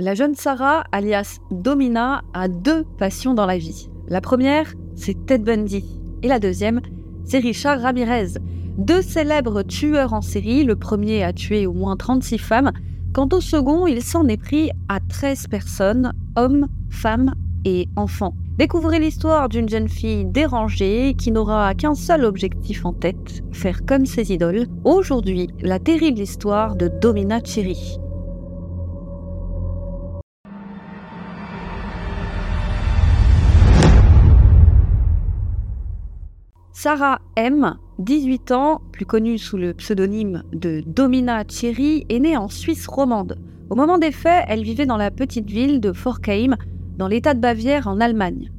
[0.00, 3.88] La jeune Sarah, alias Domina, a deux passions dans la vie.
[4.08, 5.84] La première, c'est Ted Bundy.
[6.24, 6.80] Et la deuxième,
[7.24, 8.40] c'est Richard Ramirez.
[8.76, 12.72] Deux célèbres tueurs en série, le premier a tué au moins 36 femmes,
[13.12, 17.32] quant au second, il s'en est pris à 13 personnes, hommes, femmes
[17.64, 18.34] et enfants.
[18.58, 24.06] Découvrez l'histoire d'une jeune fille dérangée qui n'aura qu'un seul objectif en tête, faire comme
[24.06, 24.66] ses idoles.
[24.82, 28.00] Aujourd'hui, la terrible histoire de Domina Cherry.
[36.76, 42.48] Sarah M, 18 ans, plus connue sous le pseudonyme de Domina Thierry, est née en
[42.48, 43.38] Suisse romande.
[43.70, 46.56] Au moment des faits, elle vivait dans la petite ville de Forchheim,
[46.98, 48.50] dans l'état de Bavière en Allemagne.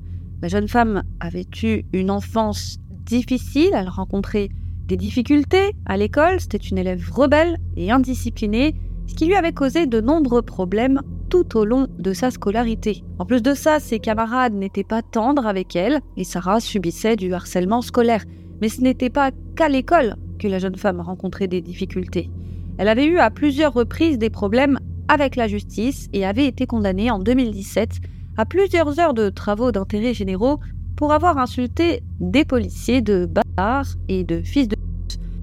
[0.41, 4.48] La jeune femme avait eu une enfance difficile, elle rencontrait
[4.88, 8.76] des difficultés à l'école, c'était une élève rebelle et indisciplinée,
[9.08, 11.02] ce qui lui avait causé de nombreux problèmes
[11.44, 13.04] tout au long de sa scolarité.
[13.20, 17.34] En plus de ça, ses camarades n'étaient pas tendres avec elle et Sarah subissait du
[17.34, 18.24] harcèlement scolaire.
[18.62, 22.30] Mais ce n'était pas qu'à l'école que la jeune femme rencontrait des difficultés.
[22.77, 27.12] Elle avait eu à plusieurs reprises des problèmes avec la justice et avait été condamnée
[27.12, 27.90] en 2017
[28.38, 30.60] à plusieurs heures de travaux d'intérêt généraux
[30.96, 34.77] pour avoir insulté des policiers de bâtards et de fils de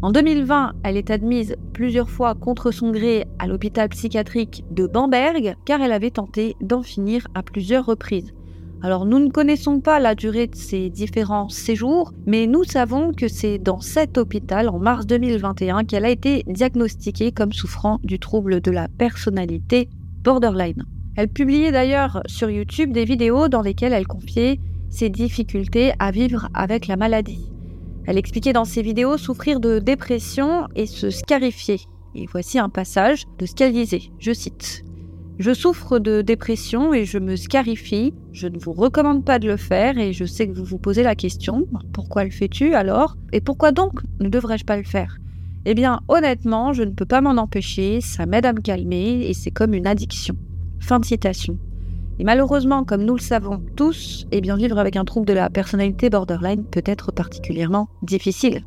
[0.02, 5.54] en 2020, elle est admise plusieurs fois contre son gré à l'hôpital psychiatrique de Bamberg
[5.64, 8.32] car elle avait tenté d'en finir à plusieurs reprises.
[8.82, 13.28] Alors nous ne connaissons pas la durée de ces différents séjours, mais nous savons que
[13.28, 18.60] c'est dans cet hôpital en mars 2021 qu'elle a été diagnostiquée comme souffrant du trouble
[18.60, 19.88] de la personnalité
[20.24, 20.84] borderline.
[21.14, 24.58] Elle publiait d'ailleurs sur YouTube des vidéos dans lesquelles elle confiait
[24.90, 27.51] ses difficultés à vivre avec la maladie.
[28.06, 31.80] Elle expliquait dans ses vidéos souffrir de dépression et se scarifier.
[32.14, 34.02] Et voici un passage de ce qu'elle disait.
[34.18, 34.84] Je cite.
[35.38, 38.12] Je souffre de dépression et je me scarifie.
[38.32, 41.02] Je ne vous recommande pas de le faire et je sais que vous vous posez
[41.02, 41.66] la question.
[41.92, 45.16] Pourquoi le fais-tu alors Et pourquoi donc ne devrais-je pas le faire?
[45.64, 48.00] Eh bien, honnêtement, je ne peux pas m'en empêcher.
[48.00, 50.36] Ça m'aide à me calmer et c'est comme une addiction.
[50.80, 51.56] Fin de citation.
[52.18, 55.50] Et malheureusement, comme nous le savons tous, eh bien vivre avec un trouble de la
[55.50, 58.64] personnalité borderline peut être particulièrement difficile.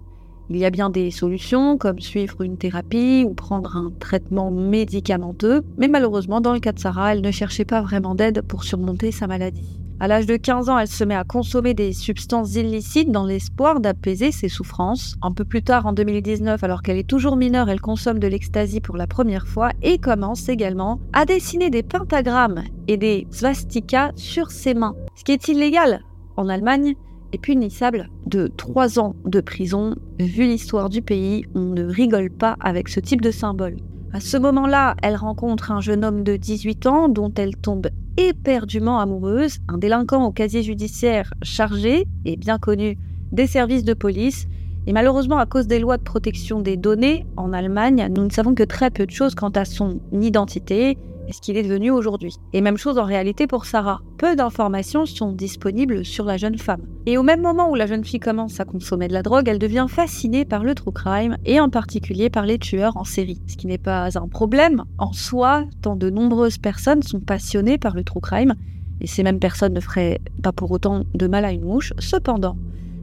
[0.49, 5.63] Il y a bien des solutions comme suivre une thérapie ou prendre un traitement médicamenteux,
[5.77, 9.11] mais malheureusement dans le cas de Sarah, elle ne cherchait pas vraiment d'aide pour surmonter
[9.11, 9.79] sa maladie.
[9.97, 13.79] À l'âge de 15 ans, elle se met à consommer des substances illicites dans l'espoir
[13.79, 15.15] d'apaiser ses souffrances.
[15.21, 18.81] Un peu plus tard, en 2019, alors qu'elle est toujours mineure, elle consomme de l'ecstasy
[18.81, 24.51] pour la première fois et commence également à dessiner des pentagrammes et des swastikas sur
[24.51, 24.95] ses mains.
[25.15, 26.01] Ce qui est illégal
[26.35, 26.95] en Allemagne
[27.31, 29.95] est punissable de 3 ans de prison.
[30.19, 33.77] Vu l'histoire du pays, on ne rigole pas avec ce type de symbole.
[34.11, 38.99] À ce moment-là, elle rencontre un jeune homme de 18 ans dont elle tombe éperdument
[38.99, 42.97] amoureuse, un délinquant au casier judiciaire chargé et bien connu
[43.31, 44.47] des services de police.
[44.87, 48.53] Et malheureusement, à cause des lois de protection des données en Allemagne, nous ne savons
[48.53, 50.97] que très peu de choses quant à son identité
[51.33, 52.35] ce qu'il est devenu aujourd'hui.
[52.53, 54.01] Et même chose en réalité pour Sarah.
[54.17, 56.81] Peu d'informations sont disponibles sur la jeune femme.
[57.05, 59.59] Et au même moment où la jeune fille commence à consommer de la drogue, elle
[59.59, 63.41] devient fascinée par le true crime et en particulier par les tueurs en série.
[63.47, 67.95] Ce qui n'est pas un problème en soi, tant de nombreuses personnes sont passionnées par
[67.95, 68.53] le true crime
[69.01, 71.93] et ces mêmes personnes ne feraient pas pour autant de mal à une mouche.
[71.99, 72.57] Cependant,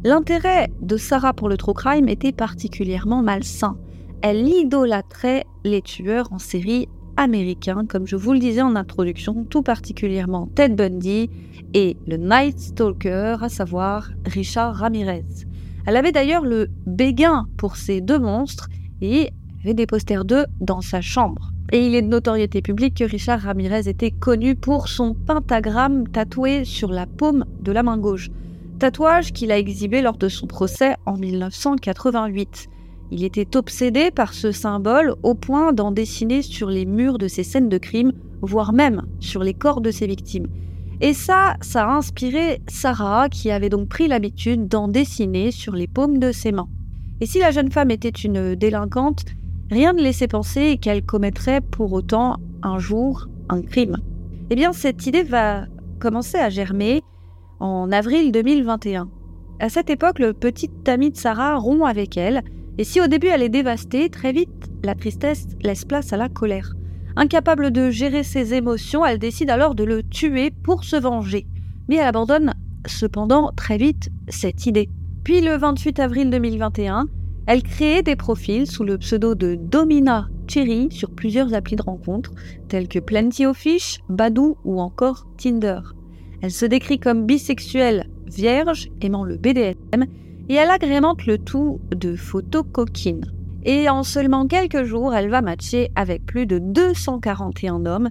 [0.04, 3.76] l'intérêt de Sarah pour le true crime était particulièrement malsain.
[4.22, 9.62] Elle idolâtrait les tueurs en série américain, comme je vous le disais en introduction, tout
[9.62, 11.30] particulièrement Ted Bundy
[11.74, 15.24] et le Night Stalker, à savoir Richard Ramirez.
[15.86, 18.68] Elle avait d'ailleurs le béguin pour ces deux monstres
[19.00, 19.30] et
[19.64, 21.52] avait des posters d'eux dans sa chambre.
[21.72, 26.64] Et il est de notoriété publique que Richard Ramirez était connu pour son pentagramme tatoué
[26.64, 28.30] sur la paume de la main gauche.
[28.78, 32.68] Tatouage qu'il a exhibé lors de son procès en 1988.
[33.14, 37.42] Il était obsédé par ce symbole au point d'en dessiner sur les murs de ses
[37.42, 40.46] scènes de crime, voire même sur les corps de ses victimes.
[41.02, 45.86] Et ça, ça a inspiré Sarah, qui avait donc pris l'habitude d'en dessiner sur les
[45.86, 46.70] paumes de ses mains.
[47.20, 49.26] Et si la jeune femme était une délinquante,
[49.70, 53.98] rien ne laissait penser qu'elle commettrait pour autant un jour un crime.
[54.48, 55.66] Eh bien, cette idée va
[56.00, 57.02] commencer à germer
[57.60, 59.10] en avril 2021.
[59.60, 62.42] À cette époque, le petit ami de Sarah rompt avec elle
[62.78, 66.28] et si au début elle est dévastée, très vite, la tristesse laisse place à la
[66.28, 66.74] colère.
[67.16, 71.46] Incapable de gérer ses émotions, elle décide alors de le tuer pour se venger.
[71.88, 72.54] Mais elle abandonne
[72.86, 74.88] cependant très vite cette idée.
[75.24, 77.06] Puis le 28 avril 2021,
[77.46, 82.32] elle crée des profils sous le pseudo de Domina Cherry sur plusieurs applis de rencontres,
[82.68, 85.80] tels que Plenty of Fish, Badoo ou encore Tinder.
[86.40, 90.06] Elle se décrit comme bisexuelle, vierge, aimant le BDSM,
[90.48, 93.24] et elle agrémente le tout de photos coquines.
[93.64, 98.10] Et en seulement quelques jours, elle va matcher avec plus de 241 hommes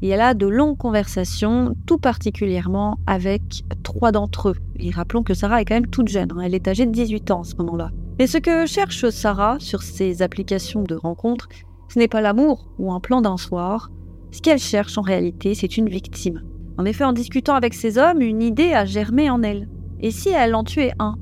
[0.00, 4.56] et elle a de longues conversations, tout particulièrement avec trois d'entre eux.
[4.78, 6.40] Et rappelons que Sarah est quand même toute jeune, hein.
[6.42, 7.90] elle est âgée de 18 ans à ce moment-là.
[8.18, 11.48] Et ce que cherche Sarah sur ces applications de rencontres,
[11.88, 13.90] ce n'est pas l'amour ou un plan d'un soir.
[14.32, 16.42] Ce qu'elle cherche en réalité, c'est une victime.
[16.78, 19.68] En effet, en discutant avec ces hommes, une idée a germé en elle.
[20.00, 21.16] Et si elle en tuait un?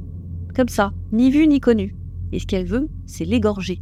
[0.68, 1.96] Ça, ni vu ni connu.
[2.32, 3.80] Et ce qu'elle veut, c'est l'égorger.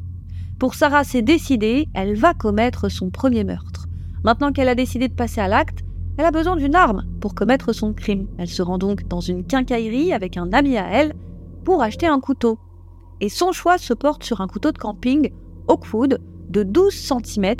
[0.58, 3.86] Pour Sarah, c'est décidé, elle va commettre son premier meurtre.
[4.24, 5.84] Maintenant qu'elle a décidé de passer à l'acte,
[6.16, 8.26] elle a besoin d'une arme pour commettre son crime.
[8.38, 11.14] Elle se rend donc dans une quincaillerie avec un ami à elle
[11.64, 12.58] pour acheter un couteau.
[13.20, 15.30] Et son choix se porte sur un couteau de camping
[15.68, 17.54] Oakwood de 12 cm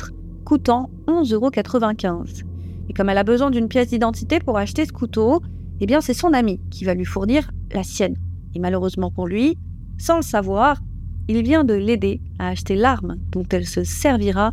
[0.45, 2.43] coûtant 11,95€.
[2.89, 5.41] Et comme elle a besoin d'une pièce d'identité pour acheter ce couteau,
[5.81, 8.17] eh bien c'est son ami qui va lui fournir la sienne.
[8.55, 9.57] Et malheureusement pour lui,
[9.99, 10.81] sans le savoir,
[11.29, 14.53] il vient de l'aider à acheter l'arme dont elle se servira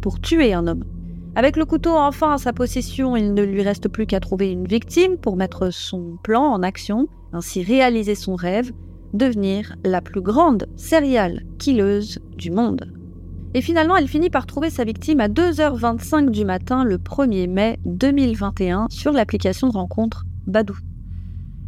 [0.00, 0.84] pour tuer un homme.
[1.34, 4.66] Avec le couteau enfin à sa possession, il ne lui reste plus qu'à trouver une
[4.66, 8.70] victime pour mettre son plan en action, ainsi réaliser son rêve,
[9.14, 12.92] devenir la plus grande serial killeuse du monde.
[13.54, 17.78] Et finalement, elle finit par trouver sa victime à 2h25 du matin le 1er mai
[17.84, 20.76] 2021 sur l'application de rencontre Badou.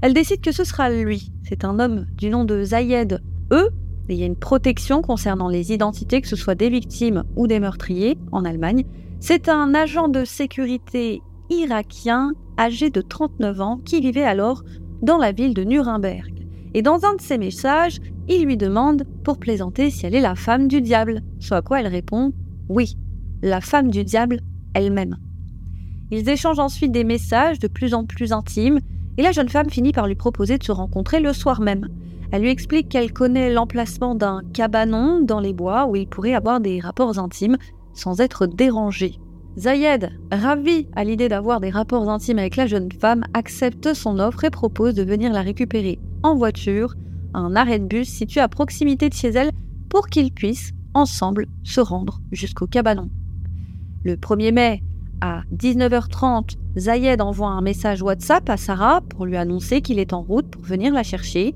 [0.04, 1.32] Elle décide que ce sera lui.
[1.48, 3.70] C'est un homme du nom de Zayed E.
[4.10, 7.58] Il y a une protection concernant les identités, que ce soit des victimes ou des
[7.58, 8.84] meurtriers en Allemagne.
[9.18, 14.62] C'est un agent de sécurité irakien âgé de 39 ans qui vivait alors
[15.00, 16.46] dans la ville de Nuremberg.
[16.74, 17.98] Et dans un de ses messages,
[18.28, 21.80] il lui demande pour plaisanter si elle est la femme du diable, soit à quoi
[21.80, 22.34] elle répond
[22.68, 22.98] oui,
[23.40, 24.40] la femme du diable
[24.74, 25.16] elle-même.
[26.10, 28.80] Ils échangent ensuite des messages de plus en plus intimes
[29.16, 31.88] et la jeune femme finit par lui proposer de se rencontrer le soir même.
[32.32, 36.60] Elle lui explique qu'elle connaît l'emplacement d'un cabanon dans les bois où il pourrait avoir
[36.60, 37.56] des rapports intimes
[37.92, 39.18] sans être dérangé.
[39.56, 44.44] Zayed, ravi à l'idée d'avoir des rapports intimes avec la jeune femme, accepte son offre
[44.44, 46.94] et propose de venir la récupérer en voiture
[47.34, 49.52] à un arrêt de bus situé à proximité de chez elle
[49.88, 53.10] pour qu'ils puissent ensemble se rendre jusqu'au cabanon.
[54.02, 54.82] Le 1er mai,
[55.24, 60.20] à 19h30, Zayed envoie un message WhatsApp à Sarah pour lui annoncer qu'il est en
[60.20, 61.54] route pour venir la chercher.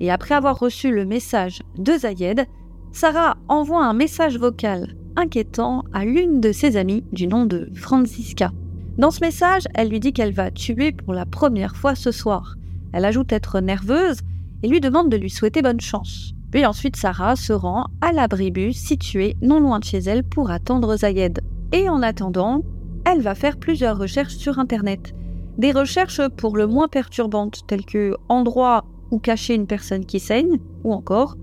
[0.00, 2.46] Et après avoir reçu le message de Zayed,
[2.90, 8.50] Sarah envoie un message vocal inquiétant à l'une de ses amies du nom de Francisca.
[8.96, 12.54] Dans ce message, elle lui dit qu'elle va tuer pour la première fois ce soir.
[12.94, 14.20] Elle ajoute être nerveuse
[14.62, 16.32] et lui demande de lui souhaiter bonne chance.
[16.50, 20.96] Puis ensuite, Sarah se rend à l'abribus situé non loin de chez elle pour attendre
[20.96, 21.42] Zayed.
[21.72, 22.62] Et en attendant,
[23.04, 25.14] elle va faire plusieurs recherches sur Internet.
[25.58, 30.58] Des recherches pour le moins perturbantes, telles que endroit où cacher une personne qui saigne,
[30.84, 31.36] ou encore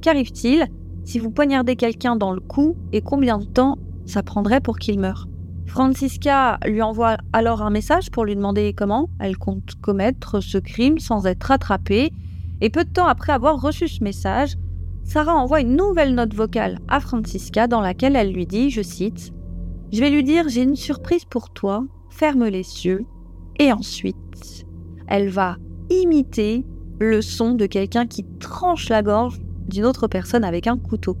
[0.00, 0.66] qu'arrive-t-il
[1.04, 4.98] si vous poignardez quelqu'un dans le cou et combien de temps ça prendrait pour qu'il
[4.98, 5.28] meure?
[5.66, 10.98] Francisca lui envoie alors un message pour lui demander comment elle compte commettre ce crime
[10.98, 12.12] sans être attrapée,
[12.60, 14.56] et peu de temps après avoir reçu ce message,
[15.04, 19.32] Sarah envoie une nouvelle note vocale à Francisca dans laquelle elle lui dit, je cite,
[19.92, 23.04] Je vais lui dire j'ai une surprise pour toi, ferme les yeux,
[23.58, 24.64] et ensuite,
[25.08, 25.56] elle va
[25.90, 26.64] imiter
[27.00, 31.16] le son de quelqu'un qui tranche la gorge d'une autre personne avec un couteau.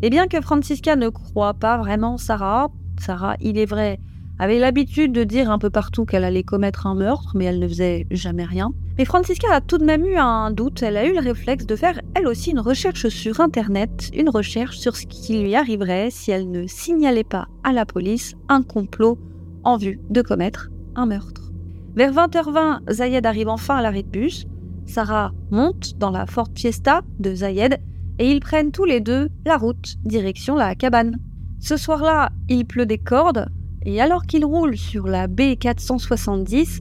[0.00, 4.00] Et bien que Francisca ne croit pas vraiment Sarah, Sarah, il est vrai,
[4.38, 7.68] avait l'habitude de dire un peu partout qu'elle allait commettre un meurtre, mais elle ne
[7.68, 8.72] faisait jamais rien.
[9.00, 11.74] Mais Francisca a tout de même eu un doute, elle a eu le réflexe de
[11.74, 16.32] faire elle aussi une recherche sur Internet, une recherche sur ce qui lui arriverait si
[16.32, 19.18] elle ne signalait pas à la police un complot
[19.64, 21.50] en vue de commettre un meurtre.
[21.96, 24.44] Vers 20h20, Zayed arrive enfin à l'arrêt de bus.
[24.84, 27.80] Sarah monte dans la Ford Fiesta de Zayed
[28.18, 31.16] et ils prennent tous les deux la route direction la cabane.
[31.58, 33.48] Ce soir-là, il pleut des cordes
[33.86, 36.80] et alors qu'ils roulent sur la B470,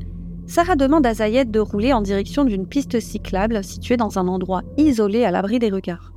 [0.50, 4.64] Sarah demande à Zayed de rouler en direction d'une piste cyclable située dans un endroit
[4.78, 6.12] isolé à l'abri des regards.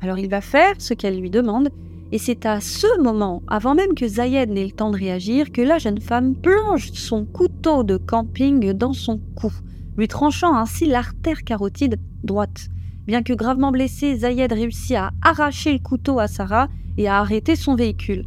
[0.00, 1.70] Alors il va faire ce qu'elle lui demande
[2.12, 5.60] et c'est à ce moment, avant même que Zayed n'ait le temps de réagir, que
[5.60, 9.50] la jeune femme plonge son couteau de camping dans son cou
[9.96, 12.68] lui tranchant ainsi l'artère carotide droite.
[13.08, 17.56] Bien que gravement blessé, Zayed réussit à arracher le couteau à Sarah et à arrêter
[17.56, 18.26] son véhicule.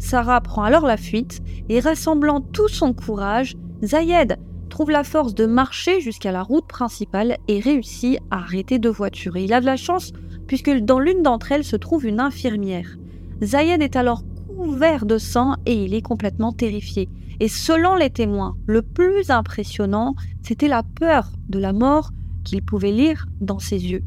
[0.00, 4.38] Sarah prend alors la fuite et rassemblant tout son courage, Zayed
[4.78, 9.36] trouve la force de marcher jusqu'à la route principale et réussit à arrêter deux voitures.
[9.36, 10.12] Il a de la chance
[10.46, 12.96] puisque dans l'une d'entre elles se trouve une infirmière.
[13.42, 14.22] Zayed est alors
[14.56, 17.08] couvert de sang et il est complètement terrifié.
[17.40, 22.12] Et selon les témoins, le plus impressionnant, c'était la peur de la mort
[22.44, 24.04] qu'il pouvait lire dans ses yeux.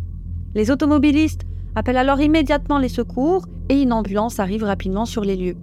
[0.56, 1.42] Les automobilistes
[1.76, 5.58] appellent alors immédiatement les secours et une ambulance arrive rapidement sur les lieux.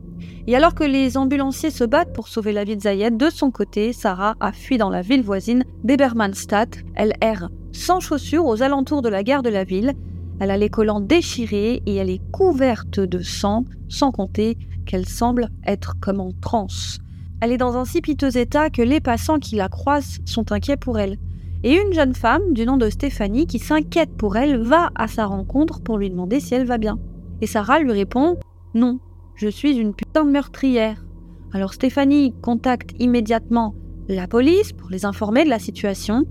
[0.46, 3.50] Et alors que les ambulanciers se battent pour sauver la vie de Zayed, de son
[3.50, 6.84] côté, Sarah a fui dans la ville voisine d'Ebermannstadt.
[6.94, 9.92] Elle erre sans chaussures aux alentours de la gare de la ville.
[10.40, 14.56] Elle a les collants déchirés et elle est couverte de sang, sans compter
[14.86, 16.98] qu'elle semble être comme en transe.
[17.40, 20.76] Elle est dans un si piteux état que les passants qui la croisent sont inquiets
[20.76, 21.18] pour elle.
[21.62, 25.26] Et une jeune femme du nom de Stéphanie qui s'inquiète pour elle va à sa
[25.26, 26.98] rencontre pour lui demander si elle va bien.
[27.40, 28.36] Et Sarah lui répond
[28.74, 28.98] Non,
[29.38, 31.04] je suis une putain de meurtrière.
[31.52, 33.72] Alors Stéphanie contacte immédiatement
[34.08, 36.24] la police pour les informer de la situation.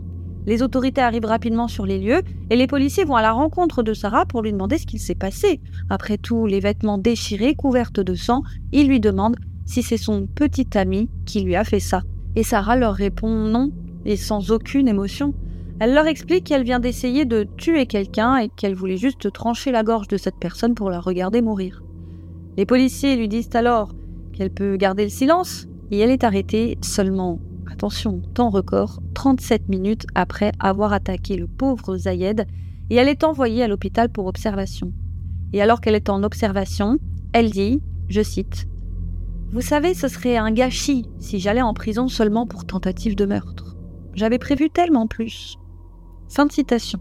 [0.45, 3.93] Les autorités arrivent rapidement sur les lieux et les policiers vont à la rencontre de
[3.93, 5.61] Sarah pour lui demander ce qu'il s'est passé.
[5.89, 10.77] Après tout, les vêtements déchirés, couvertes de sang, ils lui demandent si c'est son petit
[10.77, 12.01] ami qui lui a fait ça.
[12.35, 13.71] Et Sarah leur répond non,
[14.05, 15.33] et sans aucune émotion.
[15.79, 19.83] Elle leur explique qu'elle vient d'essayer de tuer quelqu'un et qu'elle voulait juste trancher la
[19.83, 21.83] gorge de cette personne pour la regarder mourir.
[22.57, 23.93] Les policiers lui disent alors
[24.33, 27.39] qu'elle peut garder le silence et elle est arrêtée seulement,
[27.71, 32.47] attention, temps record, 37 minutes après avoir attaqué le pauvre Zayed
[32.89, 34.91] et elle est envoyée à l'hôpital pour observation.
[35.53, 36.97] Et alors qu'elle est en observation,
[37.31, 38.67] elle dit, je cite,
[39.51, 43.77] vous savez, ce serait un gâchis si j'allais en prison seulement pour tentative de meurtre.
[44.13, 45.57] J'avais prévu tellement plus.
[46.27, 46.99] Fin de citation.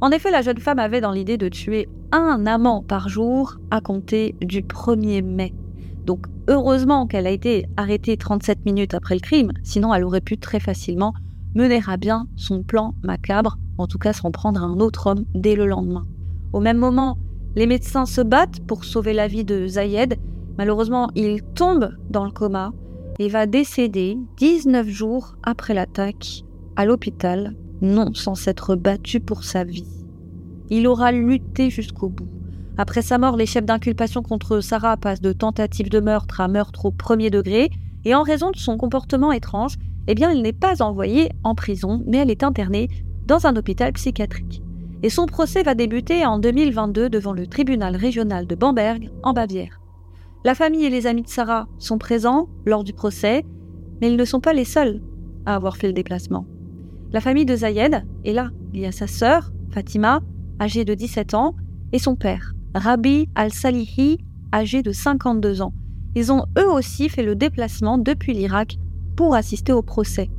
[0.00, 3.80] En effet, la jeune femme avait dans l'idée de tuer un amant par jour à
[3.80, 5.54] compter du 1er mai.
[6.04, 10.38] Donc heureusement qu'elle a été arrêtée 37 minutes après le crime, sinon elle aurait pu
[10.38, 11.14] très facilement
[11.54, 15.24] mener à bien son plan macabre, en tout cas s'en prendre à un autre homme
[15.34, 16.06] dès le lendemain.
[16.52, 17.18] Au même moment,
[17.56, 20.18] les médecins se battent pour sauver la vie de Zayed
[20.58, 22.72] Malheureusement, il tombe dans le coma
[23.18, 26.44] et va décéder 19 jours après l'attaque
[26.76, 30.01] à l'hôpital, non sans s'être battu pour sa vie.
[30.74, 32.30] Il aura lutté jusqu'au bout.
[32.78, 36.86] Après sa mort, les chefs d'inculpation contre Sarah passent de tentative de meurtre à meurtre
[36.86, 37.68] au premier degré,
[38.06, 39.74] et en raison de son comportement étrange,
[40.08, 42.88] eh bien, elle n'est pas envoyée en prison, mais elle est internée
[43.26, 44.62] dans un hôpital psychiatrique.
[45.02, 49.78] Et son procès va débuter en 2022 devant le tribunal régional de Bamberg, en Bavière.
[50.42, 53.44] La famille et les amis de Sarah sont présents lors du procès,
[54.00, 55.02] mais ils ne sont pas les seuls
[55.44, 56.46] à avoir fait le déplacement.
[57.12, 58.48] La famille de Zayed est là.
[58.72, 60.22] Il y a sa sœur, Fatima,
[60.62, 61.56] âgée de 17 ans,
[61.92, 64.18] et son père, Rabbi al-Salihi,
[64.54, 65.74] âgé de 52 ans.
[66.14, 68.78] Ils ont eux aussi fait le déplacement depuis l'Irak
[69.16, 70.30] pour assister au procès.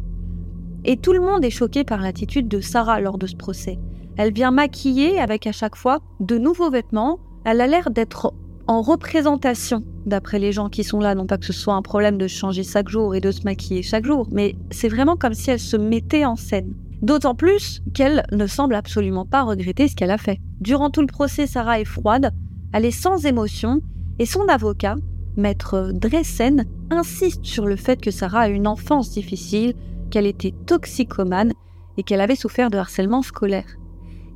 [0.86, 3.80] Et tout le monde est choqué par l'attitude de Sarah lors de ce procès.
[4.15, 7.20] Elle vient maquiller avec à chaque fois de nouveaux vêtements.
[7.44, 8.34] Elle a l'air d'être
[8.68, 11.15] en représentation, d'après les gens qui sont là.
[11.15, 13.82] Non pas que ce soit un problème de changer chaque jour et de se maquiller
[13.82, 16.74] chaque jour, mais c'est vraiment comme si elle se mettait en scène.
[17.03, 20.39] D'autant plus qu'elle ne semble absolument pas regretter ce qu'elle a fait.
[20.62, 22.31] Durant tout le procès, Sarah est froide,
[22.72, 23.81] elle est sans émotion,
[24.19, 24.95] et son avocat,
[25.36, 29.74] maître Dressen, insiste sur le fait que Sarah a une enfance difficile,
[30.12, 31.51] qu'elle était toxicomane
[31.98, 33.77] et qu'elle avait souffert de harcèlement scolaire.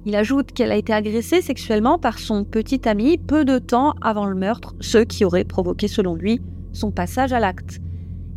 [0.05, 4.25] Il ajoute qu'elle a été agressée sexuellement par son petit ami peu de temps avant
[4.25, 6.41] le meurtre, ce qui aurait provoqué selon lui
[6.73, 7.79] son passage à l'acte.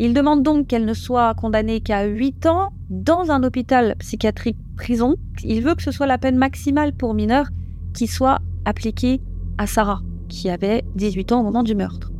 [0.02, 5.16] Il demande donc qu'elle ne soit condamnée qu'à 8 ans dans un hôpital psychiatrique prison.
[5.44, 7.48] Il veut que ce soit la peine maximale pour mineur
[7.92, 9.20] qui soit appliquée
[9.58, 12.10] à Sarah, qui avait 18 ans au moment du meurtre.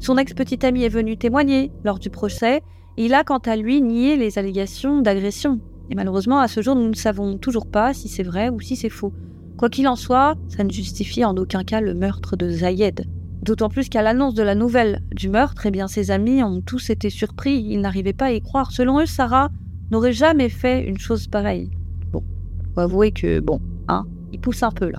[0.00, 2.62] Son ex-petit ami est venu témoigner lors du procès.
[2.96, 6.88] Il a quant à lui nié les allégations d'agression et malheureusement, à ce jour, nous
[6.88, 9.12] ne savons toujours pas si c'est vrai ou si c'est faux.
[9.56, 13.06] Quoi qu'il en soit, ça ne justifie en aucun cas le meurtre de Zayed.
[13.46, 16.90] D'autant plus qu'à l'annonce de la nouvelle du meurtre, eh bien ses amis ont tous
[16.90, 18.72] été surpris, ils n'arrivaient pas à y croire.
[18.72, 19.50] Selon eux, Sarah
[19.92, 21.70] n'aurait jamais fait une chose pareille.
[22.12, 22.24] Bon,
[22.74, 24.98] faut avouer que, bon, hein, il pousse un peu là.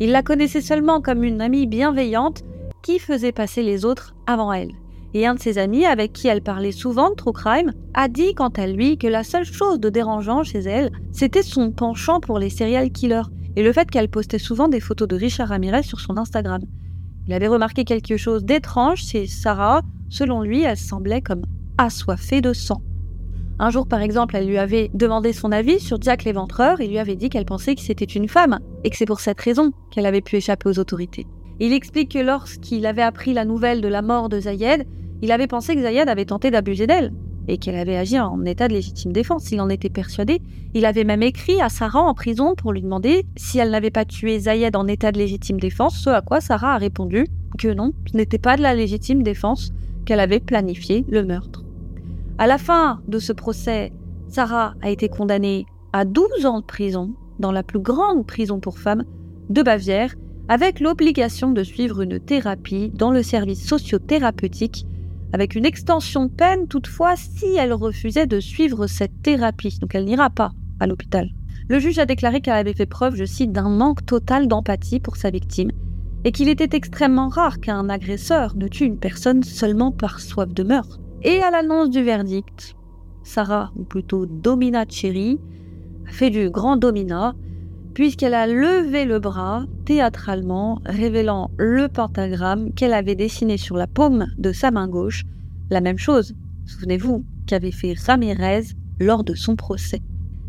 [0.00, 2.44] Il la connaissait seulement comme une amie bienveillante
[2.82, 4.72] qui faisait passer les autres avant elle
[5.16, 8.34] et un de ses amis, avec qui elle parlait souvent de True Crime, a dit
[8.34, 12.38] quant à lui que la seule chose de dérangeant chez elle, c'était son penchant pour
[12.38, 13.22] les serial killers
[13.56, 16.60] et le fait qu'elle postait souvent des photos de Richard Ramirez sur son Instagram.
[17.28, 21.42] Il avait remarqué quelque chose d'étrange chez Sarah, selon lui, elle semblait comme
[21.76, 22.80] assoiffée de sang.
[23.58, 26.98] Un jour, par exemple, elle lui avait demandé son avis sur Jack l'éventreur et lui
[26.98, 30.06] avait dit qu'elle pensait que c'était une femme et que c'est pour cette raison qu'elle
[30.06, 31.26] avait pu échapper aux autorités.
[31.58, 34.86] Il explique que lorsqu'il avait appris la nouvelle de la mort de Zayed,
[35.22, 37.12] il avait pensé que Zayed avait tenté d'abuser d'elle.
[37.48, 39.50] Et qu'elle avait agi en état de légitime défense.
[39.52, 40.40] Il en était persuadé.
[40.74, 44.04] Il avait même écrit à Sarah en prison pour lui demander si elle n'avait pas
[44.04, 47.26] tué Zayed en état de légitime défense, ce à quoi Sarah a répondu
[47.58, 49.72] que non, ce n'était pas de la légitime défense,
[50.04, 51.64] qu'elle avait planifié le meurtre.
[52.38, 53.92] À la fin de ce procès,
[54.28, 58.78] Sarah a été condamnée à 12 ans de prison dans la plus grande prison pour
[58.78, 59.04] femmes
[59.48, 60.14] de Bavière,
[60.48, 64.86] avec l'obligation de suivre une thérapie dans le service sociothérapeutique
[65.32, 69.78] avec une extension de peine toutefois si elle refusait de suivre cette thérapie.
[69.80, 71.30] Donc elle n'ira pas à l'hôpital.
[71.68, 75.16] Le juge a déclaré qu'elle avait fait preuve, je cite, d'un manque total d'empathie pour
[75.16, 75.72] sa victime
[76.24, 80.62] et qu'il était extrêmement rare qu'un agresseur ne tue une personne seulement par soif de
[80.62, 80.98] meurtre.
[81.22, 82.74] Et à l'annonce du verdict,
[83.22, 85.38] Sarah, ou plutôt Domina Cherry,
[86.08, 87.34] a fait du grand domina
[87.96, 94.26] puisqu'elle a levé le bras théâtralement, révélant le pentagramme qu'elle avait dessiné sur la paume
[94.36, 95.22] de sa main gauche,
[95.70, 96.34] la même chose,
[96.66, 98.64] souvenez-vous, qu'avait fait Ramirez
[99.00, 100.02] lors de son procès.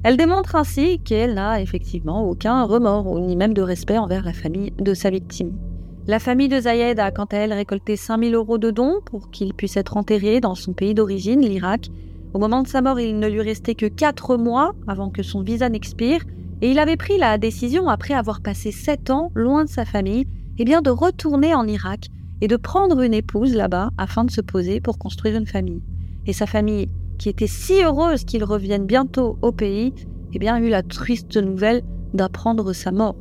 [0.04, 4.74] Elle démontre ainsi qu'elle n'a effectivement aucun remords ni même de respect envers la famille
[4.78, 5.58] de sa victime.
[6.06, 9.54] La famille de Zayed a quant à elle récolté 5000 euros de dons pour qu'il
[9.54, 11.88] puisse être enterré dans son pays d'origine, l'Irak.
[12.34, 15.44] Au moment de sa mort, il ne lui restait que 4 mois avant que son
[15.44, 16.26] visa n'expire,
[16.62, 20.28] et il avait pris la décision, après avoir passé sept ans loin de sa famille,
[20.58, 22.08] eh bien de retourner en Irak
[22.42, 25.84] et de prendre une épouse là-bas afin de se poser pour construire une famille.
[26.26, 29.94] Et sa famille, qui était si heureuse qu'il revienne bientôt au pays,
[30.34, 31.84] eh bien eut la triste nouvelle
[32.14, 33.16] d'apprendre sa mort.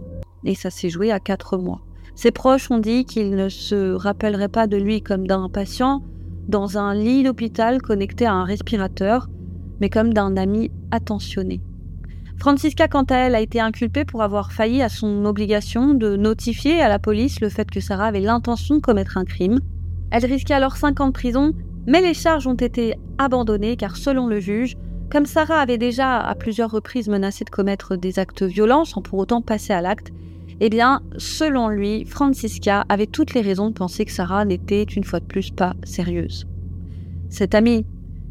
[0.45, 1.83] Et ça s'est joué à quatre mois.
[2.15, 6.03] Ses proches ont dit qu'ils ne se rappelleraient pas de lui comme d'un patient
[6.49, 9.29] dans un lit d'hôpital connecté à un respirateur,
[9.81, 11.61] mais comme d'un ami attentionné.
[12.39, 16.81] Francisca, quant à elle, a été inculpée pour avoir failli à son obligation de notifier
[16.81, 19.61] à la police le fait que Sarah avait l'intention de commettre un crime.
[20.11, 21.53] Elle risquait alors 5 ans de prison,
[21.87, 24.77] mais les charges ont été abandonnées car selon le juge,
[25.11, 29.19] comme Sarah avait déjà à plusieurs reprises menacé de commettre des actes violents sans pour
[29.19, 30.13] autant passer à l'acte,
[30.61, 35.05] eh bien, selon lui, Francisca avait toutes les raisons de penser que Sarah n'était une
[35.05, 36.47] fois de plus pas sérieuse.
[37.29, 37.85] Cette amie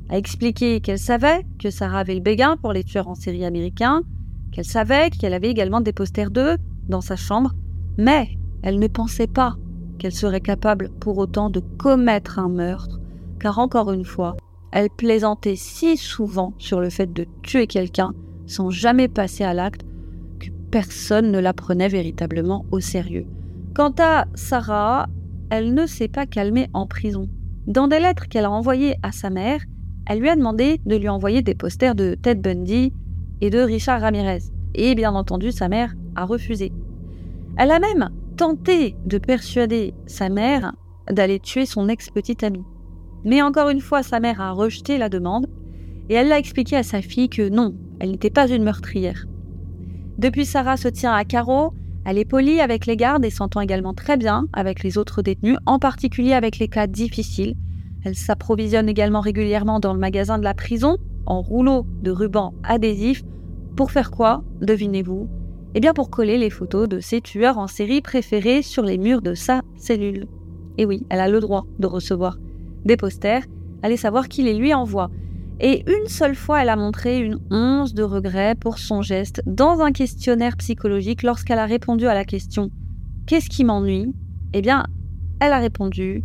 [0.09, 4.03] a expliqué qu'elle savait que Sarah avait le béguin pour les tueurs en série américains,
[4.51, 7.53] qu'elle savait qu'elle avait également des posters d'eux dans sa chambre,
[7.97, 8.29] mais
[8.61, 9.55] elle ne pensait pas
[9.97, 12.99] qu'elle serait capable pour autant de commettre un meurtre,
[13.39, 14.35] car encore une fois,
[14.71, 18.13] elle plaisantait si souvent sur le fait de tuer quelqu'un
[18.45, 19.85] sans jamais passer à l'acte
[20.39, 23.25] que personne ne la prenait véritablement au sérieux.
[23.73, 25.07] Quant à Sarah,
[25.49, 27.29] elle ne s'est pas calmée en prison.
[27.67, 29.61] Dans des lettres qu'elle a envoyées à sa mère,
[30.05, 32.93] elle lui a demandé de lui envoyer des posters de Ted Bundy
[33.41, 34.43] et de Richard Ramirez.
[34.75, 36.71] Et bien entendu, sa mère a refusé.
[37.57, 40.73] Elle a même tenté de persuader sa mère
[41.09, 42.63] d'aller tuer son ex-petite amie.
[43.23, 45.47] Mais encore une fois, sa mère a rejeté la demande
[46.09, 49.25] et elle l'a expliqué à sa fille que non, elle n'était pas une meurtrière.
[50.17, 51.73] Depuis, Sarah se tient à carreau,
[52.05, 55.57] elle est polie avec les gardes et s'entend également très bien avec les autres détenus,
[55.65, 57.55] en particulier avec les cas difficiles
[58.05, 63.23] elle s'approvisionne également régulièrement dans le magasin de la prison en rouleaux de ruban adhésif.
[63.75, 65.27] Pour faire quoi Devinez-vous?
[65.73, 69.23] Eh bien pour coller les photos de ses tueurs en série préférés sur les murs
[69.23, 70.27] de sa cellule.
[70.77, 72.37] Et oui, elle a le droit de recevoir
[72.85, 73.43] des posters.
[73.81, 75.09] Allez savoir qui les lui envoie.
[75.59, 79.79] Et une seule fois, elle a montré une once de regret pour son geste dans
[79.79, 82.69] un questionnaire psychologique lorsqu'elle a répondu à la question
[83.25, 84.13] Qu'est-ce qui m'ennuie?
[84.53, 84.85] Eh bien,
[85.39, 86.23] elle a répondu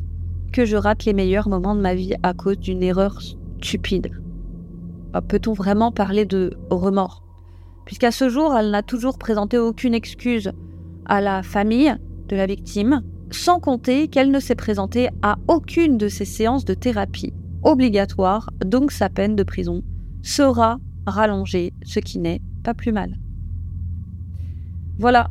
[0.53, 4.11] que je rate les meilleurs moments de ma vie à cause d'une erreur stupide.
[5.13, 7.23] Ah, peut-on vraiment parler de remords?
[7.85, 10.53] Puisqu'à ce jour, elle n'a toujours présenté aucune excuse
[11.07, 11.95] à la famille
[12.29, 16.75] de la victime, sans compter qu'elle ne s'est présentée à aucune de ses séances de
[16.75, 17.33] thérapie
[17.63, 19.83] obligatoire, donc sa peine de prison
[20.23, 23.19] sera rallongée, ce qui n'est pas plus mal.
[24.99, 25.31] Voilà,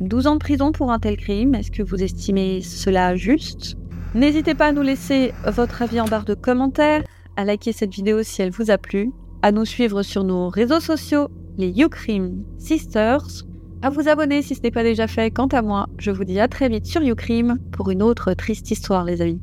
[0.00, 3.77] 12 ans de prison pour un tel crime, est-ce que vous estimez cela juste?
[4.14, 7.04] N'hésitez pas à nous laisser votre avis en barre de commentaires,
[7.36, 10.80] à liker cette vidéo si elle vous a plu, à nous suivre sur nos réseaux
[10.80, 13.44] sociaux, les Ucrim Sisters,
[13.82, 15.30] à vous abonner si ce n'est pas déjà fait.
[15.30, 18.70] Quant à moi, je vous dis à très vite sur Ucrim pour une autre triste
[18.70, 19.40] histoire, les amis.